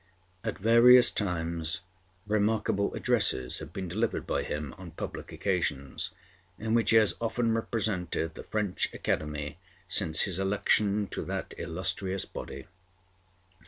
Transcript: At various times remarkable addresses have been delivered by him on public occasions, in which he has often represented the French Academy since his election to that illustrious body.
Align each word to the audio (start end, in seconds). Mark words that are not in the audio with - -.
At 0.43 0.57
various 0.57 1.11
times 1.11 1.81
remarkable 2.25 2.91
addresses 2.95 3.59
have 3.59 3.71
been 3.71 3.87
delivered 3.87 4.25
by 4.25 4.41
him 4.41 4.73
on 4.79 4.89
public 4.89 5.31
occasions, 5.31 6.09
in 6.57 6.73
which 6.73 6.89
he 6.89 6.95
has 6.95 7.13
often 7.21 7.53
represented 7.53 8.33
the 8.33 8.41
French 8.43 8.89
Academy 8.95 9.59
since 9.87 10.21
his 10.21 10.39
election 10.39 11.05
to 11.09 11.21
that 11.25 11.53
illustrious 11.55 12.25
body. 12.25 12.65